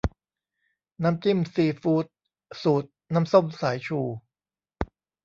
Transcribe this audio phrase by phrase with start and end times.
[1.03, 2.05] น้ำจิ้มซีฟู้ด
[2.63, 3.99] สูตรน้ำส้มสายชู